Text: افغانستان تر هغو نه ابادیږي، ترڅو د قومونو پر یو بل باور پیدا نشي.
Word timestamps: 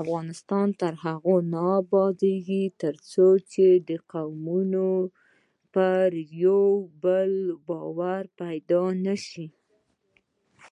افغانستان 0.00 0.68
تر 0.80 0.92
هغو 1.04 1.36
نه 1.52 1.62
ابادیږي، 1.80 2.64
ترڅو 2.82 3.26
د 3.88 3.90
قومونو 4.12 4.90
پر 5.74 6.08
یو 6.44 6.62
بل 7.02 7.32
باور 7.68 8.22
پیدا 8.40 8.82
نشي. 9.04 9.46